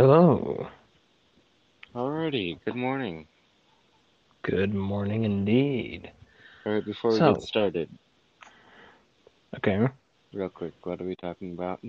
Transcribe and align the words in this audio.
Hello. 0.00 0.66
Alrighty, 1.94 2.58
good 2.64 2.74
morning. 2.74 3.26
Good 4.40 4.72
morning 4.72 5.24
indeed. 5.24 6.10
Alright, 6.64 6.86
before 6.86 7.10
we 7.10 7.18
So- 7.18 7.34
get 7.34 7.42
started, 7.42 7.90
Okay. 9.58 9.86
real 10.32 10.48
quick, 10.48 10.72
what 10.86 11.02
are 11.02 11.04
we 11.04 11.16
talking 11.16 11.52
about? 11.52 11.84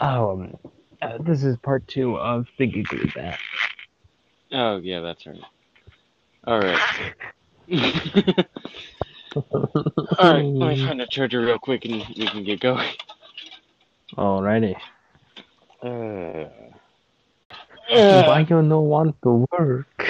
Um, 0.00 0.56
uh, 1.02 1.18
this 1.18 1.42
is 1.42 1.56
part 1.56 1.84
two 1.88 2.16
of 2.16 2.46
the 2.56 2.68
Giggly 2.68 3.10
Bat. 3.16 3.40
Oh, 4.52 4.76
yeah, 4.76 5.00
that's 5.00 5.26
right. 5.26 5.40
Alright. 6.46 6.78
Alright, 9.36 10.44
let 10.44 10.78
me 10.78 10.86
find 10.86 11.00
a 11.00 11.06
charger 11.08 11.40
real 11.40 11.58
quick 11.58 11.84
and 11.84 11.94
we 12.16 12.28
can 12.28 12.44
get 12.44 12.60
going. 12.60 12.88
Alrighty. 14.16 14.74
Uh, 15.82 16.48
Why 17.90 18.46
you 18.48 18.62
no 18.62 18.80
want 18.80 19.20
to 19.22 19.46
work? 19.52 20.08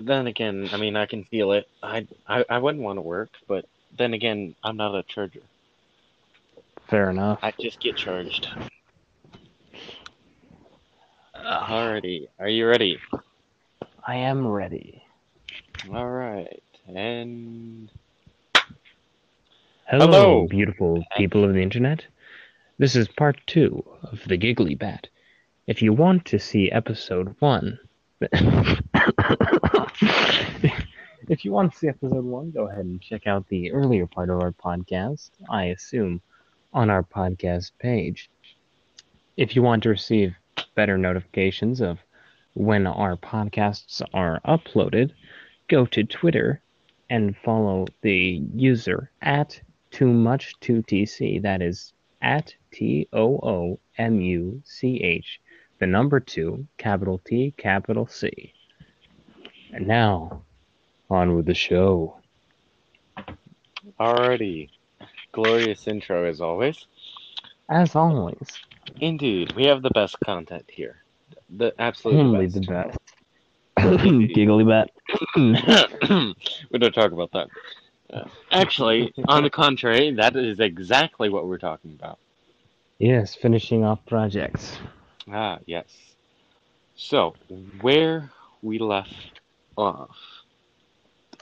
then 0.00 0.26
again, 0.28 0.68
I 0.72 0.76
mean, 0.76 0.96
I 0.96 1.06
can 1.06 1.24
feel 1.24 1.52
it. 1.52 1.68
I, 1.82 2.06
I, 2.28 2.44
I 2.48 2.58
wouldn't 2.58 2.84
want 2.84 2.98
to 2.98 3.02
work, 3.02 3.30
but 3.48 3.66
then 3.96 4.14
again, 4.14 4.54
I'm 4.62 4.76
not 4.76 4.94
a 4.94 5.02
charger. 5.02 5.40
Fair 6.88 7.10
enough. 7.10 7.40
I 7.42 7.52
just 7.60 7.80
get 7.80 7.96
charged. 7.96 8.48
Alrighty, 11.34 12.28
are 12.38 12.48
you 12.48 12.66
ready? 12.68 12.98
I 14.06 14.16
am 14.16 14.46
ready. 14.46 15.02
Alright, 15.88 16.62
and 16.86 17.90
Hello, 19.88 20.06
Hello. 20.06 20.46
beautiful 20.48 21.04
people 21.16 21.44
of 21.44 21.52
the 21.52 21.62
internet. 21.62 22.04
This 22.78 22.94
is 22.94 23.08
part 23.08 23.40
two 23.46 23.82
of 24.02 24.20
the 24.28 24.36
Giggly 24.36 24.74
Bat. 24.74 25.08
If 25.66 25.80
you 25.80 25.94
want 25.94 26.26
to 26.26 26.38
see 26.38 26.70
episode 26.70 27.34
one, 27.38 27.78
if 28.20 28.82
you 31.42 31.52
want 31.52 31.72
to 31.72 31.78
see 31.78 31.88
episode 31.88 32.26
one, 32.26 32.50
go 32.50 32.68
ahead 32.68 32.84
and 32.84 33.00
check 33.00 33.26
out 33.26 33.48
the 33.48 33.72
earlier 33.72 34.06
part 34.06 34.28
of 34.28 34.42
our 34.42 34.52
podcast. 34.52 35.30
I 35.48 35.64
assume 35.68 36.20
on 36.74 36.90
our 36.90 37.02
podcast 37.02 37.70
page. 37.78 38.28
If 39.38 39.56
you 39.56 39.62
want 39.62 39.82
to 39.84 39.88
receive 39.88 40.34
better 40.74 40.98
notifications 40.98 41.80
of 41.80 41.98
when 42.52 42.86
our 42.86 43.16
podcasts 43.16 44.02
are 44.12 44.42
uploaded, 44.46 45.12
go 45.68 45.86
to 45.86 46.04
Twitter 46.04 46.60
and 47.08 47.34
follow 47.38 47.86
the 48.02 48.42
user 48.54 49.10
at 49.22 49.58
too 49.90 50.12
much 50.12 50.52
2tc 50.60 51.40
that 51.40 51.62
is 51.62 51.94
at 52.26 52.52
t 52.72 53.08
o 53.12 53.38
o 53.54 53.78
m 53.96 54.20
u 54.20 54.60
c 54.64 55.00
h 55.00 55.40
the 55.78 55.86
number 55.86 56.18
2 56.18 56.66
capital 56.76 57.18
t 57.24 57.54
capital 57.56 58.06
c 58.08 58.52
and 59.72 59.86
now 59.86 60.42
on 61.08 61.36
with 61.36 61.46
the 61.46 61.54
show 61.54 62.16
alrighty. 64.00 64.68
Glorious 65.30 65.86
intro 65.86 66.24
as 66.24 66.40
always. 66.40 66.86
as 67.68 67.94
always 67.94 68.50
Indeed, 69.00 69.52
we 69.56 69.66
have 69.66 69.82
the 69.82 69.90
best 69.90 70.16
content 70.24 70.64
here. 70.68 70.96
The 71.50 71.74
absolute 71.78 72.18
only 72.18 72.46
best. 72.46 72.54
the 72.54 72.66
best 72.74 72.98
giggly 74.34 74.64
bat 74.64 74.90
we 76.70 76.78
don't 76.82 76.94
talk 76.94 77.12
about 77.12 77.30
that. 77.32 77.48
Actually, 78.52 79.12
on 79.28 79.42
the 79.42 79.50
contrary, 79.50 80.10
that 80.14 80.36
is 80.36 80.60
exactly 80.60 81.28
what 81.28 81.46
we're 81.46 81.58
talking 81.58 81.92
about. 81.92 82.18
yes 82.98 83.34
finishing 83.34 83.84
off 83.84 84.04
projects 84.06 84.78
Ah, 85.30 85.58
yes. 85.66 86.14
So, 86.94 87.34
where 87.80 88.30
we 88.62 88.78
left 88.78 89.40
off 89.76 90.16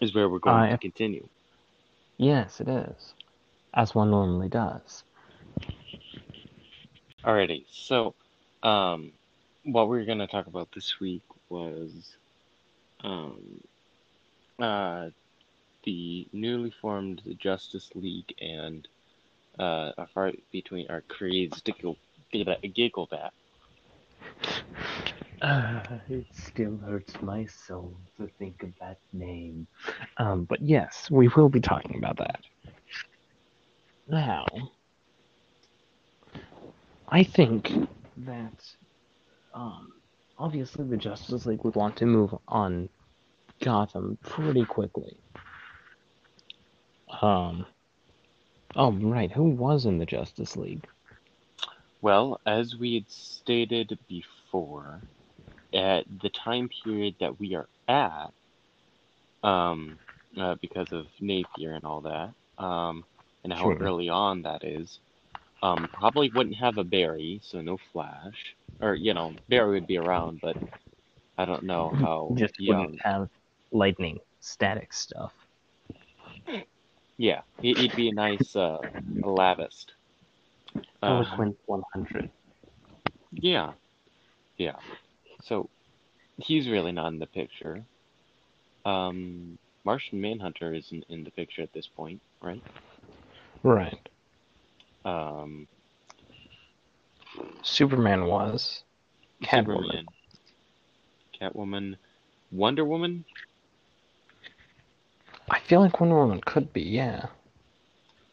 is 0.01 0.15
where 0.15 0.29
we're 0.29 0.39
going 0.39 0.65
I- 0.65 0.71
to 0.71 0.79
continue. 0.79 1.29
yes 2.19 2.61
it 2.61 2.69
is 2.69 3.15
as 3.75 3.95
one 3.95 4.11
normally 4.11 4.49
does 4.49 5.05
Alrighty, 7.25 7.65
so 7.71 8.15
um, 8.63 9.13
what 9.65 9.89
we 9.89 9.99
are 10.01 10.05
going 10.05 10.19
to 10.19 10.27
talk 10.27 10.47
about 10.47 10.69
this 10.75 11.01
week 11.01 11.23
was 11.49 12.17
um, 13.03 13.61
uh, 14.59 15.09
the 15.85 16.27
newly 16.33 16.73
formed 16.81 17.23
Justice 17.39 17.91
League 17.95 18.35
and 18.41 18.87
uh, 19.59 19.93
a 19.99 20.07
fight 20.07 20.43
between 20.53 20.87
our 20.91 21.03
giggle, 21.65 21.97
giggle 22.33 23.09
bat. 23.11 23.33
Uh, 25.43 25.81
it 26.09 26.27
still 26.33 26.77
hurts 26.79 27.21
my 27.21 27.47
soul 27.47 27.95
to 28.17 28.29
think 28.39 28.63
of 28.63 28.71
that 28.81 28.99
name. 29.13 29.67
Um, 30.17 30.45
but 30.45 30.63
yes, 30.63 31.11
we 31.11 31.29
will 31.29 31.49
be 31.49 31.61
talking 31.61 31.97
about 31.97 32.17
that. 32.19 32.41
Now, 34.09 34.47
I 37.09 37.25
think 37.25 37.73
that 38.19 38.65
um, 39.55 39.93
obviously 40.39 40.85
the 40.85 40.97
Justice 40.97 41.47
League 41.47 41.65
would 41.65 41.75
want 41.75 41.97
to 41.97 42.07
move 42.07 42.35
on 42.49 42.89
Gotham 43.61 44.19
pretty 44.23 44.65
quickly. 44.65 45.17
Um, 47.25 47.67
oh, 48.77 48.93
right, 48.93 49.33
who 49.33 49.45
was 49.51 49.87
in 49.87 49.99
the 49.99 50.07
Justice 50.07 50.57
League? 50.57 50.87
Well, 52.03 52.41
as 52.47 52.77
we 52.77 52.95
had 52.95 53.11
stated 53.11 53.99
before, 54.09 55.03
at 55.73 56.05
the 56.23 56.31
time 56.31 56.69
period 56.85 57.17
that 57.21 57.39
we 57.39 57.55
are 57.55 57.69
at, 57.89 58.33
um, 59.43 59.99
uh, 60.39 60.55
because 60.61 60.93
of 60.93 61.07
Napier 61.21 61.75
and 61.75 61.85
all 61.85 62.01
that, 62.03 62.35
um, 62.63 63.05
and 63.45 63.53
how 63.53 63.73
Sure. 63.73 63.79
early 63.81 64.09
on 64.09 64.43
that 64.43 64.65
is, 64.65 65.01
um, 65.63 65.89
probably 65.93 66.31
wouldn't 66.31 66.57
have 66.57 66.79
a 66.79 66.85
Barry, 66.85 67.41
so 67.43 67.61
no 67.61 67.77
Flash, 67.93 68.57
or 68.81 68.95
you 68.95 69.15
know, 69.15 69.35
Barry 69.49 69.75
would 69.75 69.87
be 69.87 69.99
around, 69.99 70.41
but 70.41 70.57
I 71.39 71.45
don't 71.45 71.65
know 71.65 71.91
how 72.01 72.37
Just 72.37 72.59
young. 72.59 72.87
wouldn't 72.87 73.01
have 73.03 73.29
lightning 73.73 74.19
static 74.41 74.93
stuff. 74.93 75.33
Yeah, 77.17 77.43
he- 77.61 77.75
he'd 77.75 77.95
be 77.97 78.09
a 78.09 78.15
nice 78.15 78.57
uh, 78.57 78.79
lavist. 79.23 79.87
Uh, 81.03 81.23
100. 81.67 82.31
Yeah. 83.33 83.73
Yeah. 84.57 84.77
So 85.43 85.69
he's 86.39 86.69
really 86.69 86.93
not 86.93 87.13
in 87.13 87.19
the 87.19 87.27
picture. 87.27 87.85
Um 88.85 89.59
Martian 89.85 90.21
Manhunter 90.21 90.73
isn't 90.73 91.05
in 91.11 91.25
the 91.25 91.31
picture 91.31 91.63
at 91.63 91.73
this 91.73 91.87
point, 91.87 92.21
right? 92.41 92.63
Right. 93.63 94.09
Um 95.05 95.69
Superman 97.63 98.27
was. 98.27 98.83
Catwoman. 99.43 99.91
Superman. 99.93 100.07
Catwoman. 101.41 101.97
Wonder 102.51 102.85
Woman? 102.85 103.25
I 105.51 105.61
feel 105.61 105.81
like 105.81 106.01
Wonder 106.01 106.17
Woman 106.17 106.41
could 106.41 106.73
be, 106.73 106.83
yeah. 106.83 107.27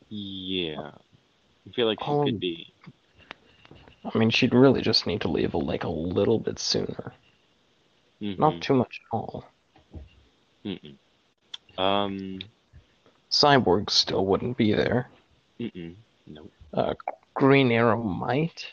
Yeah. 0.09 0.91
I 1.67 1.71
feel 1.73 1.87
like 1.87 1.99
she 2.03 2.09
Um, 2.11 2.25
could 2.25 2.39
be. 2.39 2.73
I 4.03 4.17
mean, 4.17 4.29
she'd 4.29 4.53
really 4.53 4.81
just 4.81 5.05
need 5.07 5.21
to 5.21 5.27
leave 5.27 5.53
like 5.53 5.83
a 5.83 5.89
little 5.89 6.39
bit 6.39 6.59
sooner. 6.59 7.13
Mhm. 8.21 8.37
Not 8.37 8.61
too 8.61 8.73
much 8.73 9.01
at 9.03 9.15
all. 9.15 9.45
Mm-mm. 10.65 10.97
Um 11.77 12.39
Cyborg 13.31 13.89
still 13.89 14.25
wouldn't 14.25 14.57
be 14.57 14.73
there. 14.73 15.09
mm-mm. 15.59 15.95
Nope. 16.27 16.51
Uh, 16.73 16.93
Green 17.33 17.71
Arrow 17.71 18.01
might. 18.03 18.65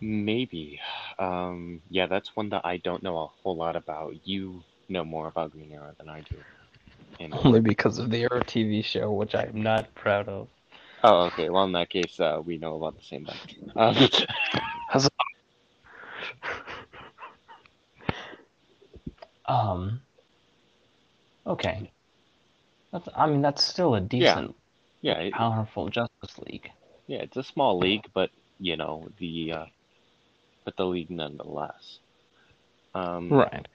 Maybe. 0.00 0.80
Um 1.18 1.82
yeah, 1.90 2.06
that's 2.06 2.36
one 2.36 2.50
that 2.50 2.64
I 2.64 2.76
don't 2.78 3.02
know 3.02 3.18
a 3.18 3.26
whole 3.42 3.56
lot 3.56 3.76
about. 3.76 4.26
You 4.26 4.62
know 4.88 5.04
more 5.04 5.28
about 5.28 5.52
Green 5.52 5.72
Arrow 5.72 5.92
than 5.98 6.08
I 6.08 6.20
do. 6.20 6.36
And 7.18 7.34
Only 7.34 7.60
because 7.60 7.98
of 7.98 8.10
the 8.10 8.22
Arrow 8.22 8.42
TV 8.42 8.84
show, 8.84 9.12
which 9.12 9.34
I 9.34 9.44
am 9.44 9.62
not 9.62 9.94
proud 9.94 10.28
of. 10.28 10.48
Oh, 11.02 11.24
okay. 11.26 11.48
Well, 11.50 11.64
in 11.64 11.72
that 11.72 11.90
case, 11.90 12.18
uh, 12.20 12.40
we 12.44 12.58
know 12.58 12.76
about 12.76 12.96
the 12.96 13.04
same 13.04 13.26
thing. 13.26 13.70
Um, 13.76 13.96
Um. 19.48 20.00
Okay. 21.46 21.92
That's, 22.92 23.08
I 23.14 23.26
mean, 23.26 23.42
that's 23.42 23.62
still 23.62 23.94
a 23.94 24.00
decent, 24.00 24.54
yeah, 25.02 25.18
it, 25.18 25.32
powerful 25.32 25.88
Justice 25.88 26.38
League. 26.46 26.70
yeah, 27.06 27.18
it's 27.18 27.36
a 27.36 27.42
small 27.42 27.78
league, 27.78 28.04
but 28.14 28.30
you 28.58 28.76
know 28.76 29.08
the, 29.18 29.52
uh, 29.52 29.64
but 30.64 30.76
the 30.76 30.84
league 30.84 31.10
nonetheless. 31.10 32.00
Um, 32.96 33.28
Right. 33.32 33.68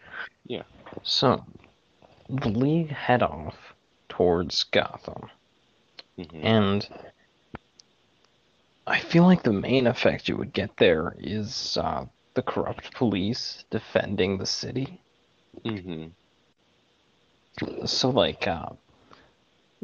Yeah. 0.46 0.64
So, 1.04 1.46
the 2.30 2.50
league 2.50 2.90
head 2.92 3.22
off 3.22 3.74
towards 4.10 4.64
Gotham, 4.64 5.30
mhm. 6.18 6.44
and 6.44 6.90
I 8.88 9.00
feel 9.00 9.24
like 9.24 9.44
the 9.44 9.54
main 9.54 9.88
effect 9.88 10.28
you 10.28 10.38
would 10.38 10.54
get 10.54 10.76
there 10.78 11.16
is 11.20 11.78
uh, 11.78 12.06
the 12.34 12.42
corrupt 12.42 12.94
police 12.96 13.64
defending 13.70 14.38
the 14.38 14.46
city. 14.46 15.02
Mm-hmm. 15.64 16.08
So, 17.86 18.10
like, 18.10 18.48
uh, 18.48 18.70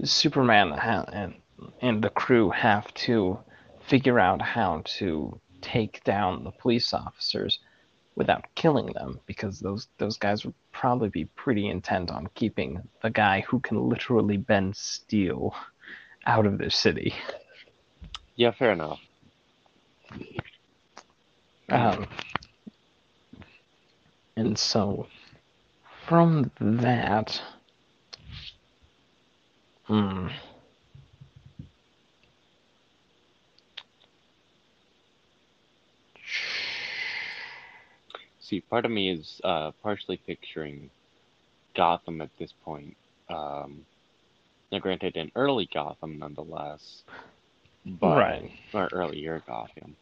Superman 0.04 0.72
ha- 0.72 1.06
and 1.12 1.36
and 1.82 2.04
the 2.04 2.10
crew 2.10 2.50
have 2.50 2.94
to 2.94 3.40
figure 3.82 4.20
out 4.20 4.42
how 4.42 4.82
to 4.86 5.40
take 5.62 6.04
down 6.04 6.44
the 6.44 6.52
police 6.52 6.94
officers 6.94 7.60
without 8.18 8.44
killing 8.56 8.88
them 8.88 9.20
because 9.28 9.60
those 9.60 9.88
those 10.00 10.18
guys 10.18 10.44
would 10.44 10.56
probably 10.74 11.08
be 11.08 11.26
pretty 11.36 11.70
intent 11.70 12.10
on 12.10 12.28
keeping 12.34 12.82
the 13.04 13.12
guy 13.12 13.42
who 13.42 13.60
can 13.60 13.88
literally 13.88 14.38
bend 14.38 14.76
steel 14.76 15.56
out 16.26 16.46
of 16.46 16.58
their 16.58 16.72
city. 16.72 17.14
Yeah, 18.36 18.52
fair 18.52 18.72
enough. 18.72 19.00
Um, 21.70 22.08
and 24.36 24.58
so 24.58 25.08
from 26.08 26.52
that, 26.60 27.42
hmm. 29.86 30.28
See, 38.48 38.62
part 38.62 38.86
of 38.86 38.92
me 38.92 39.12
is 39.12 39.42
uh, 39.44 39.72
partially 39.84 40.18
picturing 40.26 40.90
Gotham 41.76 42.22
at 42.22 42.32
this 42.40 42.54
point. 42.64 42.96
Um, 43.30 43.86
now, 44.72 44.80
granted, 44.80 45.18
an 45.18 45.32
early 45.36 45.68
Gotham 45.74 46.18
nonetheless, 46.20 47.04
but 47.86 48.18
Right. 48.18 48.52
or 48.74 48.88
earlier 48.94 49.44
Gotham, 49.48 49.96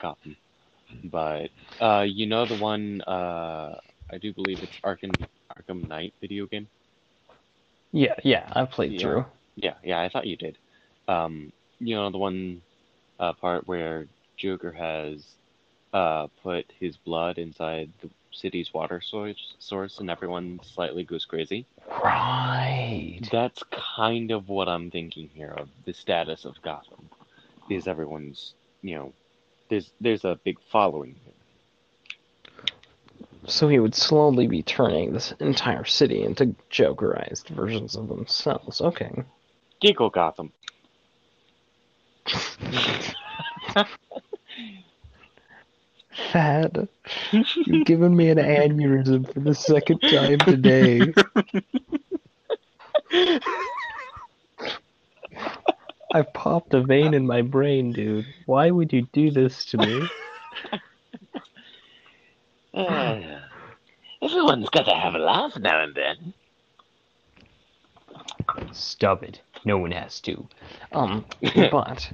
Gotham. 0.00 0.36
But 1.04 1.50
uh, 1.80 2.04
you 2.08 2.26
know 2.26 2.46
the 2.46 2.56
one 2.56 3.00
uh, 3.02 3.76
I 4.10 4.18
do 4.20 4.32
believe 4.34 4.58
it's 4.62 4.78
Arkham 4.84 5.12
Arkham 5.56 5.88
Knight 5.88 6.14
video 6.20 6.46
game. 6.46 6.68
Yeah, 7.92 8.14
yeah, 8.24 8.48
I 8.54 8.64
played 8.64 8.92
Yeah. 8.92 8.98
through. 9.00 9.24
Yeah, 9.56 9.74
yeah, 9.84 10.00
I 10.00 10.08
thought 10.08 10.26
you 10.26 10.36
did. 10.36 10.58
Um, 11.08 11.52
you 11.80 11.94
know 11.96 12.10
the 12.10 12.18
one 12.18 12.62
uh, 13.20 13.32
part 13.34 13.66
where 13.66 14.06
Joker 14.36 14.72
has 14.72 15.24
uh, 15.92 16.26
put 16.42 16.72
his 16.78 16.96
blood 16.96 17.38
inside 17.38 17.90
the 18.00 18.10
city's 18.30 18.72
water 18.72 19.00
source, 19.00 19.54
source, 19.58 19.98
and 19.98 20.10
everyone 20.10 20.60
slightly 20.62 21.04
goes 21.04 21.24
crazy. 21.24 21.66
Right. 22.02 23.20
That's 23.30 23.62
kind 23.96 24.30
of 24.30 24.48
what 24.48 24.68
I'm 24.68 24.90
thinking 24.90 25.28
here 25.34 25.54
of 25.56 25.68
the 25.84 25.92
status 25.92 26.44
of 26.44 26.60
Gotham, 26.62 27.10
is 27.70 27.86
everyone's, 27.86 28.54
you 28.80 28.96
know, 28.96 29.12
there's 29.68 29.92
there's 30.00 30.24
a 30.24 30.38
big 30.44 30.58
following 30.70 31.14
here. 31.24 31.34
So 33.46 33.68
he 33.68 33.78
would 33.78 33.94
slowly 33.94 34.46
be 34.46 34.62
turning 34.62 35.12
this 35.12 35.34
entire 35.40 35.84
city 35.84 36.22
into 36.22 36.54
Jokerized 36.70 37.48
versions 37.48 37.96
of 37.96 38.08
themselves. 38.08 38.80
Okay. 38.80 39.24
Giggle 39.80 40.10
Gotham. 40.10 40.52
Thad, 46.14 46.88
you've 47.30 47.86
given 47.86 48.14
me 48.16 48.28
an 48.28 48.38
aneurysm 48.38 49.32
for 49.32 49.40
the 49.40 49.54
second 49.54 49.98
time 50.00 50.38
today. 50.40 51.12
I've 56.14 56.32
popped 56.34 56.74
a 56.74 56.82
vein 56.82 57.14
in 57.14 57.26
my 57.26 57.40
brain, 57.40 57.92
dude. 57.92 58.26
Why 58.44 58.70
would 58.70 58.92
you 58.92 59.08
do 59.12 59.30
this 59.30 59.64
to 59.66 59.78
me? 59.78 60.08
Uh, 62.74 63.20
everyone's 64.22 64.68
got 64.68 64.84
to 64.84 64.94
have 64.94 65.14
a 65.14 65.18
laugh 65.18 65.56
now 65.58 65.82
and 65.82 65.94
then. 65.94 66.34
Stop 68.72 69.22
it. 69.22 69.40
No 69.64 69.78
one 69.78 69.92
has 69.92 70.20
to. 70.20 70.46
Um, 70.92 71.24
but. 71.70 72.10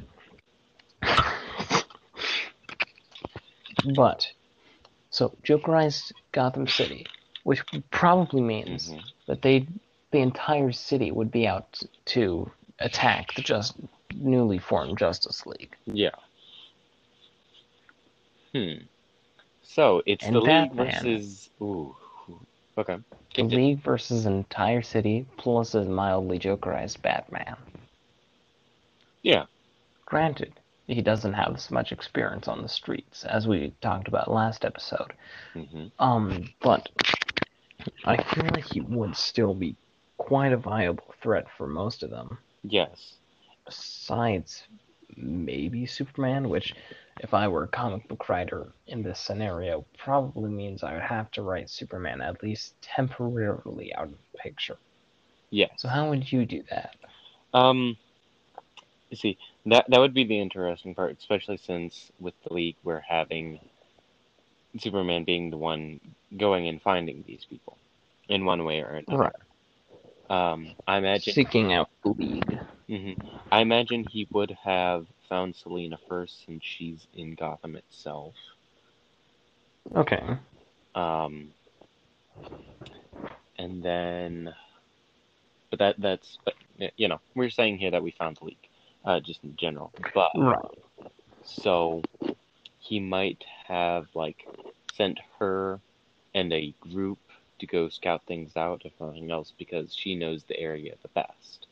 But. 3.95 4.31
So, 5.11 5.35
Jokerized 5.43 6.13
Gotham 6.33 6.67
City, 6.67 7.07
which 7.45 7.63
probably 7.91 8.43
means 8.43 8.91
Mhm. 8.91 9.03
that 9.27 9.43
they, 9.43 9.67
the 10.11 10.19
entire 10.19 10.73
city 10.73 11.11
would 11.11 11.31
be 11.31 11.47
out 11.47 11.81
to 12.07 12.51
attack 12.79 13.35
the 13.35 13.43
just 13.43 13.75
newly 14.15 14.59
formed 14.59 14.99
Justice 14.99 15.47
League. 15.47 15.75
Yeah. 15.87 16.11
Hmm. 18.53 18.85
So 19.63 20.03
it's 20.07 20.25
And 20.25 20.37
the 20.37 20.41
League 20.41 20.73
versus. 20.73 21.51
Ooh. 21.61 21.95
Okay. 22.77 22.99
The. 23.35 23.43
League 23.43 23.81
versus 23.81 24.27
an 24.27 24.35
entire 24.35 24.83
city 24.83 25.27
plus 25.37 25.75
a 25.75 25.85
mildly 25.85 26.39
Jokerized 26.39 27.03
Batman. 27.03 27.57
Yeah. 29.23 29.45
Granted, 30.07 30.53
he 30.89 31.03
doesn't 31.03 31.35
have 31.35 31.55
as 31.55 31.71
much 31.71 31.93
experience 31.93 32.49
on 32.49 32.63
the 32.63 32.69
streets 32.69 33.25
as 33.25 33.47
we 33.47 33.75
talked 33.81 34.09
about 34.09 34.31
last 34.31 34.65
episode. 34.65 35.13
hmm 35.53 35.87
Um, 35.99 36.49
but 36.61 36.89
I 38.05 38.23
feel 38.23 38.47
like 38.47 38.65
he 38.65 38.81
would 38.81 39.15
still 39.17 39.55
be 39.55 39.77
quite 40.17 40.53
a 40.53 40.57
viable 40.57 41.15
threat 41.23 41.47
for 41.57 41.67
most 41.67 42.03
of 42.03 42.11
them. 42.11 42.39
Yes. 42.65 43.19
Besides 43.67 44.65
maybe 45.17 45.87
Superman, 45.87 46.49
which 46.49 46.75
if 47.21 47.35
I 47.35 47.49
were 47.49 47.65
a 47.65 47.69
comic 47.69 48.09
book 48.09 48.29
writer 48.29 48.73
in 48.87 49.03
this 49.03 49.21
scenario, 49.21 49.85
probably 49.99 50.51
means 50.51 50.83
I 50.83 50.95
would 50.95 51.03
have 51.03 51.31
to 51.33 51.43
write 51.43 51.71
Superman 51.71 52.21
at 52.23 52.43
least 52.43 52.81
temporarily 52.81 53.95
out 53.95 54.05
of 54.05 54.13
the 54.33 54.39
picture. 54.39 54.79
Yeah. 55.51 55.69
So 55.77 55.89
how 55.89 56.09
would 56.09 56.33
you 56.33 56.47
do 56.47 56.63
that? 56.71 56.97
Um. 57.53 57.97
You 59.11 59.17
see, 59.17 59.39
that 59.67 59.87
that 59.89 60.01
would 60.01 60.15
be 60.15 60.25
the 60.25 60.41
interesting 60.41 60.95
part, 60.95 61.17
especially 61.19 61.59
since 61.59 62.11
with 62.19 62.35
the 62.47 62.55
League 62.55 62.77
we're 62.83 63.01
having 63.01 63.61
Superman 64.79 65.25
being 65.25 65.51
the 65.51 65.57
one 65.57 66.01
going 66.37 66.69
and 66.69 66.81
finding 66.81 67.25
these 67.27 67.45
people 67.45 67.79
in 68.29 68.45
one 68.45 68.65
way 68.65 68.81
or 68.81 68.91
another. 68.91 69.33
Right. 70.31 70.53
Um. 70.53 70.75
I 70.87 70.99
imagine. 70.99 71.35
Seeking 71.35 71.73
out 71.73 71.89
the 72.03 72.11
League. 72.11 72.59
hmm 72.89 73.13
I 73.51 73.61
imagine 73.61 74.05
he 74.11 74.27
would 74.31 74.57
have 74.63 75.07
found 75.29 75.57
Selina 75.57 75.99
first, 76.09 76.45
since 76.45 76.63
she's 76.65 77.07
in 77.15 77.35
Gotham 77.35 77.77
itself. 77.77 78.35
Okay. 79.95 80.23
Um, 80.95 81.53
and 83.59 83.83
then, 83.83 84.55
but 85.71 85.79
that 85.79 85.95
that's 85.99 86.39
but, 86.45 86.55
you 86.97 87.09
know 87.09 87.21
we're 87.35 87.51
saying 87.51 87.79
here 87.79 87.91
that 87.91 88.03
we 88.03 88.11
found 88.11 88.37
the 88.37 88.45
leak, 88.47 88.68
uh, 89.09 89.21
just 89.21 89.43
in 89.43 89.57
general. 89.57 89.93
But 90.15 90.31
Right. 90.35 90.79
so 91.43 92.03
he 92.79 93.01
might 93.01 93.43
have 93.67 94.07
like 94.15 94.47
sent 94.93 95.19
her 95.39 95.81
and 96.35 96.53
a 96.53 96.75
group 96.81 97.19
to 97.59 97.67
go 97.67 97.89
scout 97.89 98.23
things 98.27 98.57
out, 98.57 98.83
if 98.85 98.93
nothing 99.01 99.31
else, 99.31 99.53
because 99.59 99.95
she 99.95 100.15
knows 100.15 100.45
the 100.45 100.61
area 100.61 100.95
the 101.03 101.09
best. 101.09 101.67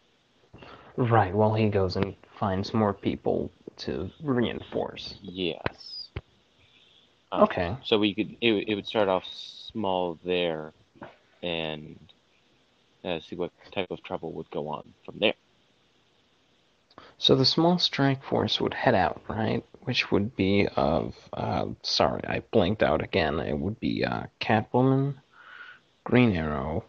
Right. 0.96 1.34
Well, 1.34 1.52
he 1.52 1.68
goes 1.68 1.96
and 1.96 2.16
finds 2.38 2.72
more 2.72 2.94
people 2.94 3.50
to 3.76 4.10
reinforce. 4.22 5.16
Yes. 5.20 6.08
Um, 7.32 7.42
Okay. 7.42 7.76
So 7.84 7.98
we 7.98 8.14
could 8.14 8.34
it, 8.40 8.68
it 8.68 8.74
would 8.74 8.86
start 8.86 9.08
off 9.08 9.24
small 9.26 10.18
there, 10.24 10.72
and 11.42 11.98
uh, 13.04 13.20
see 13.20 13.36
what 13.36 13.52
type 13.72 13.90
of 13.90 14.02
trouble 14.04 14.32
would 14.32 14.50
go 14.50 14.68
on 14.68 14.94
from 15.04 15.18
there. 15.18 15.34
So 17.18 17.34
the 17.34 17.44
small 17.44 17.78
strike 17.78 18.22
force 18.22 18.60
would 18.60 18.74
head 18.74 18.94
out, 18.94 19.22
right? 19.28 19.64
Which 19.80 20.10
would 20.10 20.36
be 20.36 20.68
of, 20.76 21.14
uh, 21.32 21.66
sorry, 21.82 22.22
I 22.26 22.40
blanked 22.50 22.82
out 22.82 23.02
again. 23.02 23.40
It 23.40 23.58
would 23.58 23.80
be 23.80 24.04
uh, 24.04 24.24
Catwoman, 24.40 25.14
Green 26.04 26.36
Arrow. 26.36 26.84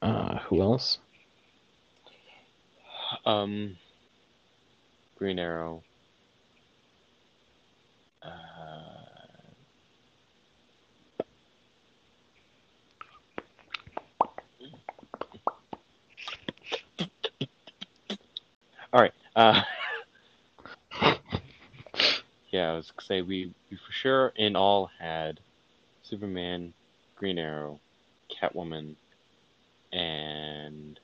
Uh, 0.00 0.38
who 0.40 0.62
else? 0.62 0.98
Um, 3.26 3.76
Green 5.16 5.38
Arrow. 5.38 5.82
Uh, 8.22 8.28
all 18.92 19.00
right. 19.00 19.12
Uh, 19.38 19.62
yeah, 22.50 22.72
I 22.72 22.74
was 22.74 22.90
gonna 22.90 23.06
say 23.06 23.22
we, 23.22 23.54
we 23.70 23.76
for 23.76 23.92
sure 23.92 24.32
in 24.34 24.56
all 24.56 24.90
had 24.98 25.38
Superman, 26.02 26.74
Green 27.14 27.38
Arrow, 27.38 27.78
Catwoman, 28.28 28.96
and 29.92 30.98